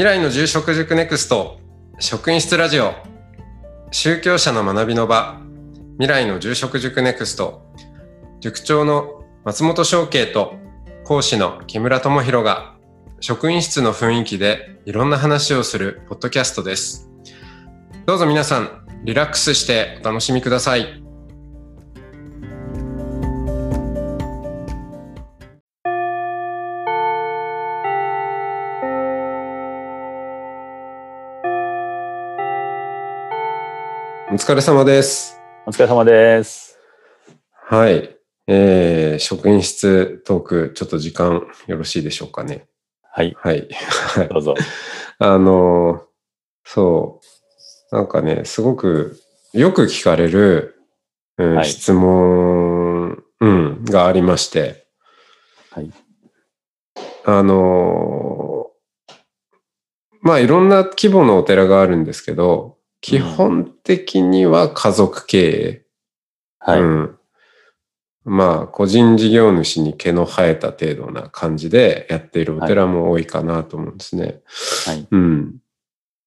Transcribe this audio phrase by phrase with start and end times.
[0.00, 1.60] 未来の住職塾ネクスト
[1.98, 2.94] 職員室ラジオ。
[3.90, 5.38] 宗教者の学びの場
[5.98, 7.66] 未来の住職塾ネクスト。
[8.40, 10.54] 塾長の松本翔慶と
[11.04, 12.76] 講師の木村智博が
[13.20, 17.10] 職員室の雰囲気でいろんな話をするポッドキャストです。
[18.06, 20.99] どうぞ皆さんリラックスしてお楽しみください。
[34.50, 35.40] 疲れ様です。
[35.64, 36.76] お疲れ様です。
[37.68, 38.16] はい。
[38.48, 42.66] えー、職員室トーク、ちょっと時間よろしいでしょうかね。
[43.12, 43.68] はい、はい。
[44.28, 44.56] どうぞ。
[45.20, 46.02] あのー
[46.64, 47.20] そ
[47.92, 47.94] う。
[47.94, 49.20] なんかね、すごく
[49.52, 50.82] よく聞かれる、
[51.38, 54.88] うんはい質問、うん、がありまして。
[55.70, 55.92] はい。
[57.24, 59.14] あのー
[60.22, 65.82] まあいろんな規模のお寺があるんですけど、基本的には家族経営。
[66.58, 66.80] はい。
[66.80, 67.16] うん。
[68.24, 74.40] まあ、個人事業主に毛の生えた程度な感じでやっているお寺も多いかなと思うんですね。
[74.86, 75.08] はい。
[75.10, 75.56] うん。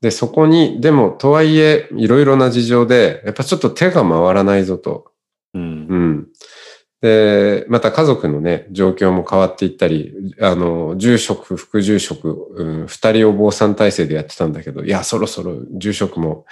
[0.00, 5.12] で、そこに、でも、とはいえ、いろいろな事情で、やっぱちょっと手が回らないぞと。
[5.54, 5.58] う。
[5.58, 6.28] うんん。
[7.00, 16.44] で、また家族のね、状況も変わっていったり、あの、住職、副住職、うん、二人お坊さん体制でやってたんだけど、いや、そろそろ住職も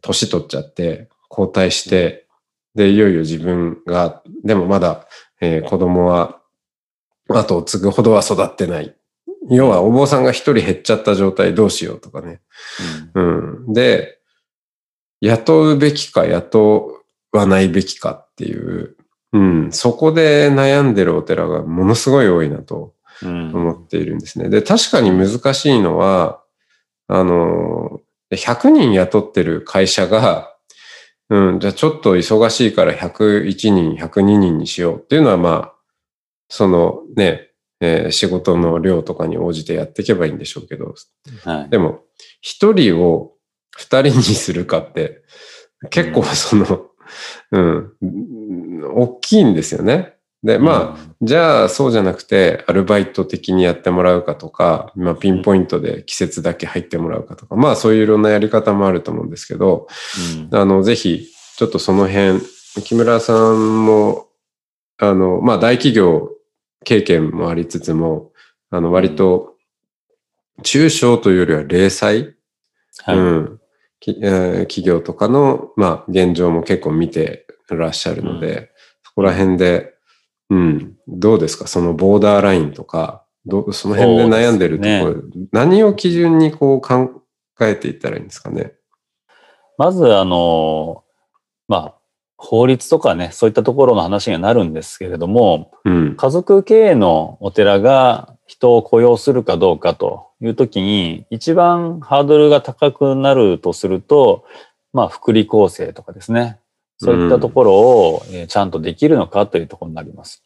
[0.00, 2.26] 年取っちゃって、交代して、
[2.74, 5.06] で、いよいよ自分が、でもまだ、
[5.40, 6.40] えー子供は
[7.28, 8.94] 後を継ぐほどは育ってない。
[9.50, 12.40] 要はお坊さんが一人減っちゃった状態どうしようとかね。
[13.14, 13.72] うん。
[13.72, 14.18] で、
[15.20, 18.96] 雇うべきか雇わないべきかっていう、
[19.32, 23.54] うん、そこで悩んでるお寺がものすごい多いなとうん。
[23.54, 24.48] 思っているんですね。
[24.48, 26.42] で、確かに難しいのは、
[27.08, 28.00] あの、
[28.32, 30.54] 100人雇ってる会社が、
[31.28, 35.74] うん、じゃあちょっと忙しいから101人、102人にしようっていうのはまあ、
[36.48, 37.48] そのね、
[37.80, 40.94] えー仕事の量とかに応じてやっていけばいいんでしょうけど、
[41.44, 41.70] はい。
[41.70, 42.00] でも、
[42.40, 43.32] 一人を
[43.70, 45.22] 二人にするかって、
[45.90, 46.86] 結構その、うん、
[47.52, 50.14] 大きいんですよね。
[50.42, 59.86] で、まあ、じゃあそうじゃなくて、アルバイト的にやってもらうかとか、まあ、ピンポイントで季節だけ入ってもらうかとか、まあ、そういういろんなやり方もあると思うんですけど、
[60.50, 62.40] うん、あの、ぜひ、ちょっとその辺、
[62.82, 64.26] 木村さんも、
[64.98, 66.30] あの、まあ、大企業
[66.84, 68.32] 経験もありつつも、
[68.70, 69.54] あの、割と、
[70.64, 72.34] 中小というよりは零細、
[73.04, 73.16] はい。
[73.16, 73.60] うん、
[74.04, 78.70] 企業とかの、まあ、現状も結構見てらっしゃるので、
[79.04, 79.94] そこら辺で、
[80.50, 81.66] うん、どうですか？
[81.66, 87.22] そのボーダーラインとか、どうその辺で悩んでるところ、何を基準にこう考
[87.60, 88.72] えていったらいいんですかね？
[89.78, 91.04] まず、あの、
[91.68, 91.94] まあ、
[92.36, 96.16] 法律とかね、そういったところの話にはなるんですけれども、うん。
[96.16, 104.44] 家族経営のお寺が人を雇用するかどうかというときに、一番ハードルが高くなるとすると、
[104.92, 106.58] まあ、福利厚生とかですね。
[106.98, 110.44] そういったところを、えちゃんとできるのかというところになります。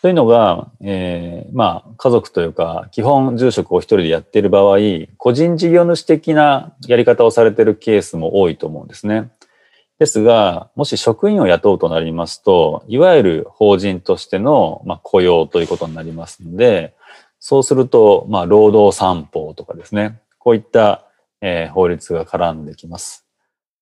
[0.00, 4.78] というのが、えーまあ、家族というか、基本住職を一人でやっている場合、
[5.16, 9.30] 個人事業主的なやり方をされているケースも多いと思うんですね。
[9.98, 16.94] ですが、もし職員を雇うとなりますと、いわゆる法人としての、まあ、雇用ということになりますので、
[17.40, 21.04] そうすると、まあ、労働三法とかですね、こういった、
[21.40, 23.26] えー法律が絡んできます。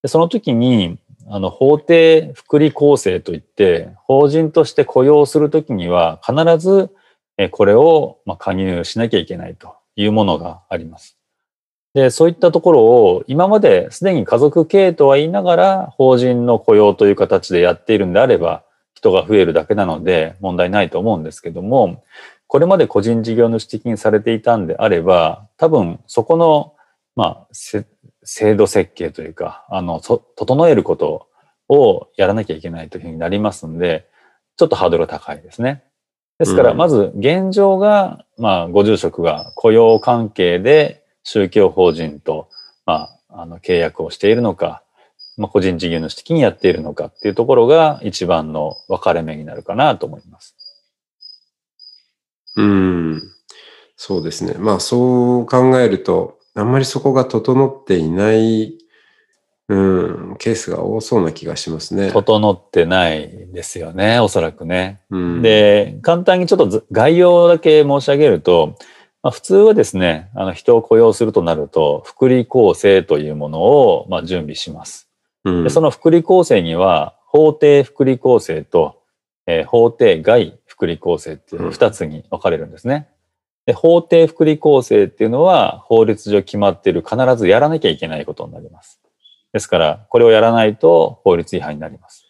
[0.02, 6.90] でその時に、あの、法定福利厚生といって、法人として雇用するときには、必ず、
[7.38, 11.16] えーこれを、まあ、加入しなきゃいけないというものがあります。
[11.96, 22.04] で、そういったところを今まですでに家族経営とは言いながら法人の雇用という形でやっているんであれば人が増えるだけなので問題ないと思うんですけども、
[22.46, 26.74] これまで個人事業主的にされていたんであれば多分そこの、
[27.16, 27.86] まあ、せ
[28.26, 31.28] 制度設計というか、あの、と整えること
[31.68, 34.09] をやらなきゃいけないというふうになりますので、
[34.56, 35.84] ちょっとハードルが高いですね。
[36.38, 42.48] ですから、うんまず現状が、まあ、ご住職が雇用関係で宗教法人と、
[42.84, 44.82] まあ、あの、契約をしているのか、
[45.36, 50.56] まあ、個人事業主的にやっているのかっていうところが一番の分かれ目になるかなと思います。
[52.56, 53.22] うん。
[53.97, 54.54] そうですね。
[54.58, 58.78] まあそう考えると、あんまりそこが整っていない、
[59.68, 59.76] う
[60.32, 62.10] ん、ケースが多そうな気がしますね。
[62.12, 65.00] 整ってないですよね、おそらくね。
[65.10, 68.76] うん、で、簡単にちょっとず概要だけ申し上げると、
[69.22, 75.09] まあ、普通はですね、あの人を雇用するとなると、福利厚生というものをまあ準備します。
[75.44, 79.02] うんでその福利厚生には、法定福利厚生と、
[79.47, 83.08] えー法定外福利厚生っていう二つに分かれるんですね。
[83.66, 89.00] で法定福利厚生っていうのは法律上決まっている必ずやらなきゃいけないことになります。
[89.52, 92.26] ですから、これをやらないと法律違反になります。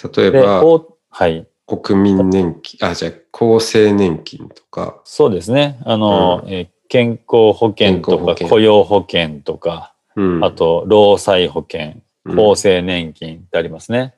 [0.00, 1.46] で、例えば、法はい。
[1.66, 5.80] 国民年金、あ、じゃあ、厚生年金とか、そうですね。
[5.84, 14.14] あの、えー健康保険とか雇用保険とか、うんあと労災保険、うん厚生年金ってありますね。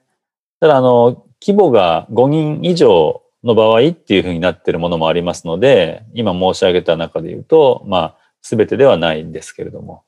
[0.58, 10.04] ただ、あの、規模が5人以上の場合っていうふうになっているものもありますので、今申し上げた中で言うと、まあ、すべてではないんですけれども、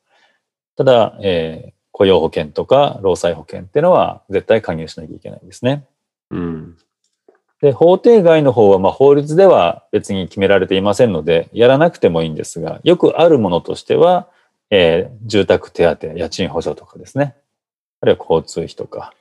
[0.76, 5.87] ただ、えー雇用保険とか労災保険っていうのは絶対加入しなきゃいけないですね。
[6.31, 6.76] うん。
[7.61, 14.29] で、法定外の方は、まあ、法律では別に決められていませんので、やらなくてもいいんですが、よくあるものとしては、
[14.70, 17.37] えー住宅手当、家賃補助とかですね。
[18.00, 19.12] あるいは交通費とか、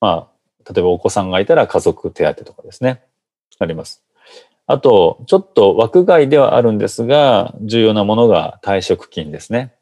[0.00, 0.28] ま
[0.66, 3.02] あ、例えばお子さんがいたら家族手当とかですね。
[3.58, 4.02] あります。
[4.66, 9.72] あと、ちょっと枠外ではあるんですが、重要なものが退職金ですね。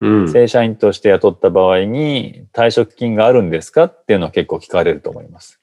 [0.00, 0.32] うん。
[0.32, 5.60] 正社員として雇った場合に退職金があるんですかっていうのは結構聞かれると思います。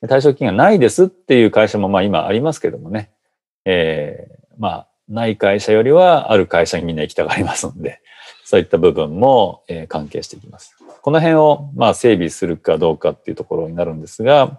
[0.00, 3.10] で退職金がないですっていう会社もまあ今ありますけどもね。
[3.66, 8.00] えーまあ、ない会社よりはある会社にみんな行きたがりますので、
[8.44, 10.74] そういった部分も、えー関係してきます。
[11.02, 14.56] この辺をまあ整備するかどうかっていうところになるんですが、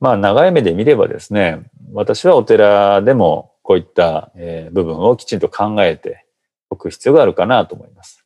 [0.00, 1.62] まあ長い目で見ればですね、
[1.92, 4.30] 私はお寺でもこういった、
[4.72, 6.26] 部分をきちんと考えて
[6.70, 8.24] おく必要があるかなと思います。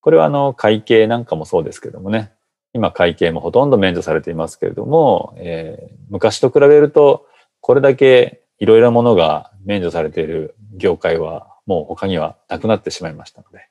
[0.00, 2.32] これはあの会計なんかもそうですけどもね、
[2.74, 7.26] 今会計もほとんど免除されていますけれども、えー昔と比べると
[7.62, 13.68] これだけいろいろなものが免除されている業界はもう他にはなくなってしまいましたので、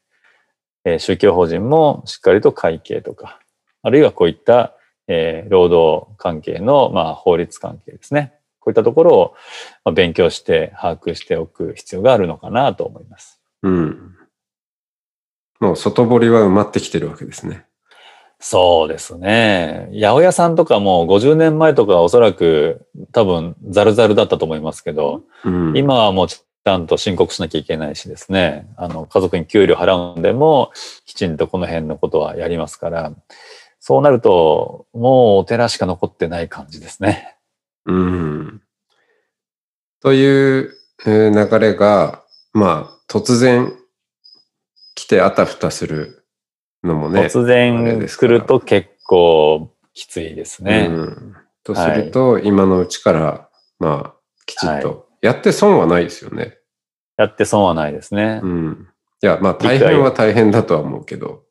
[0.85, 3.39] えー宗教法人もしっかりと会計とか、
[3.83, 4.75] あるいはこういった、
[5.11, 8.33] えー労働関係の、まあ、法律関係ですね。
[8.59, 9.35] こういったところを
[9.83, 13.41] まあ勉強して把握しておく必要があるのかなと思います。
[13.63, 14.15] うん。
[15.59, 17.65] もう外堀は埋まってきてるわけですね。
[18.39, 19.89] そうですね。
[19.93, 25.77] 八百屋さんとかも50年前とかはおそらく多分ザルザルだったと思いますけど、うん。
[25.77, 30.71] 今はもうちゃんと申告しなきゃいけないしですね、あの家族に給料払うんでも
[31.05, 33.13] きちんとこの辺のことはやりますから、
[33.81, 37.35] そうなるともうお寺しか残ってない感じですね。
[37.85, 38.61] うん。
[40.01, 42.23] というえー流れが、
[42.53, 43.73] まあ、突然
[44.93, 46.25] 来てあたふたする
[46.83, 47.21] のもね。
[47.21, 50.87] 突然来ると結構きついですね。
[50.89, 51.35] うん。
[51.63, 53.49] とすると、今のうちから、
[53.79, 56.57] まあ、きちっはと、やって損はないですよね。
[57.17, 58.41] やって損はないですね。
[58.43, 58.87] うん。
[59.23, 61.43] いや、まあ、大変は大変だとは思うけど。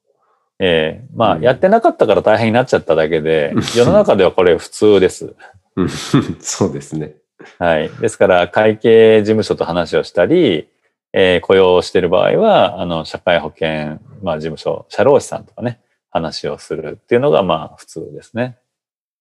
[0.62, 5.34] ええまあ、うんやってなかったから大変になっちゃっただけで、世の中ではこれ普通です。
[5.74, 5.88] うん
[6.40, 7.14] そうですね。
[7.58, 7.88] はい。
[7.88, 10.68] ですから、会計事務所と話をしたり、
[11.12, 15.80] えー雇用している場合は、あの、社会保険、まあ、事務所、社労士さんとかね、
[16.10, 18.58] 話をするっていうのが、まあ、普通ですね。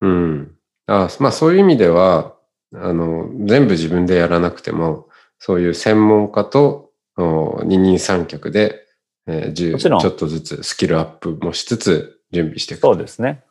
[0.02, 0.52] うん。
[0.88, 2.34] あまあ、そういう意味では、
[2.74, 5.08] あの、全部自分でやらなくても、
[5.40, 8.86] そういう専門家とお二人三脚で、
[9.30, 12.81] えーもちろんちょっとずつスキルアップもしつつ準備していく。
[12.81, 13.44] そうですね。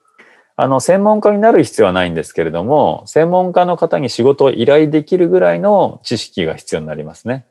[0.56, 7.46] あの、専門家になる必要はないんですけれども、専門家の方に仕事を依頼できるぐらいの知識が必要になりますね。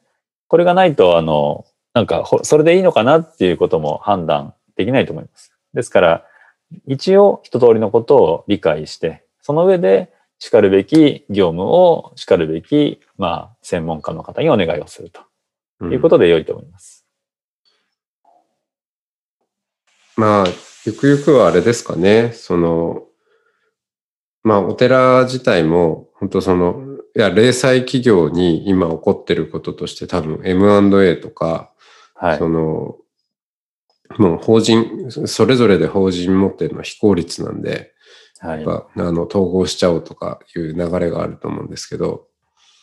[0.49, 5.53] これがないと、あの、なんか、ほそれでいいのかなっていうことも判断できないと思います。
[5.73, 6.25] ですから、
[6.85, 15.21] 一応一通りのことを理解して、その上で、しかるべき業務を、しかるべき、まあ、専門家の方にお願いをすると
[15.79, 17.06] うんいうことで良いと思います。
[20.17, 20.45] まあ、
[20.83, 23.03] ゆくゆくはあれですかね、その、
[24.41, 26.81] まあ、お寺自体も、本当その、
[27.15, 31.71] いや、零細企業に今起こってることとして多分 M&A とか、
[32.15, 32.49] はいそ。
[32.49, 32.95] の、
[34.17, 37.93] もう法人、それぞれで法人持ってるのは非効率なんで、
[38.39, 38.65] はいやっ。
[38.65, 42.25] ぱあの統合しちゃおうとかいう流れがあると思うんですけど、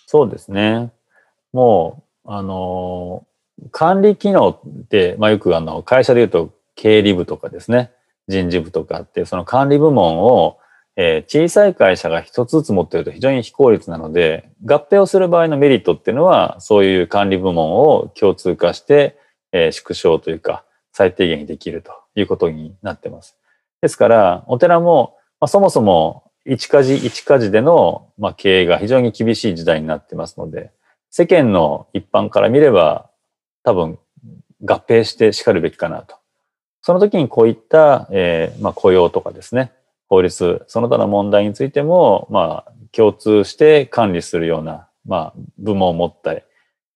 [0.07, 0.93] そうですね。
[1.53, 3.27] もう、あの、
[3.73, 7.93] 管理機能って、まあ、よくあの、会社で言うと経理部とかですね、
[8.29, 10.59] 人事部とかってその管理部門を、
[10.97, 19.19] えー小さい会社が一つずつ持ってると非常に非効率なので、合併をする場合のメリットっていうのは、そういう管理部門を共通化して、
[19.53, 23.37] えー縮小というか、最低限にできるということになってます。
[23.83, 30.71] ですから、お寺も、まあ、そもそも一家事一家事での、まあ、経営が非常に厳しい時代になってますので、
[31.11, 33.11] 世間の一般から見れば、
[33.63, 33.99] 多分
[34.63, 36.17] 合併して叱るべきかなと。
[36.85, 39.73] その時にこういった、えー、まあ、雇用とかですね、
[40.07, 46.35] 法律、その他の問題についても、まあ、共通して管理するような、まあ、部門を持った、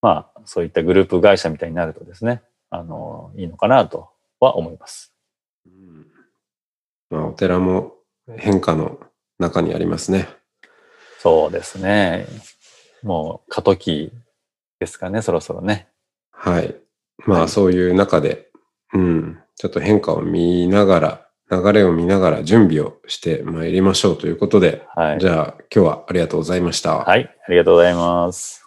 [0.03, 5.15] まあ、そういったグループ会社みたいになるとですね、あの、いいのかなとは思います。
[5.67, 6.07] うん、
[7.09, 7.95] まあ、お寺も
[8.37, 9.01] 変化の
[9.39, 10.29] 中にありますね。
[11.19, 12.27] そうですね。
[13.03, 14.13] もう過渡期
[14.81, 15.89] ですかね、そろそろね。
[16.31, 16.77] はい。
[17.25, 18.51] まあ、はい、そういう中で、
[18.93, 26.99] うん、ちょっと変化を見ながら、流れを見ながら準備をしてまいりましょうということで、はい、じゃあ今日はありがとうございました。
[26.99, 28.65] はい、ありがとうございます。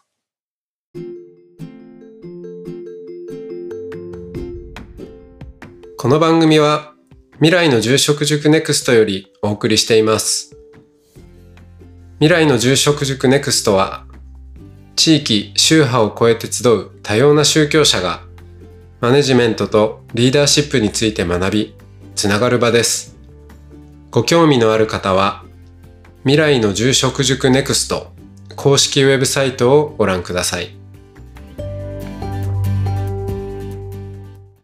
[5.98, 6.94] この番組は
[7.36, 10.58] 未来の住職塾ネクストよりお送りしています。
[12.20, 14.08] 未来の住職塾ネクストは
[14.98, 18.24] 地域、宗派を超えて集う多様な宗教者が
[19.02, 21.76] マネジメントとリーダーシップについて学び、
[22.14, 23.18] つながる場です。
[24.12, 25.44] ご興味のある方は
[26.20, 28.12] 未来の住職塾ネクスト
[28.56, 30.81] 公式ウェブサイトをご覧ください。